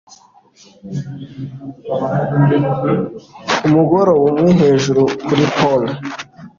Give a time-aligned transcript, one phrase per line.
[3.57, 5.91] Ku mugoroba umwe hejuru kuri pole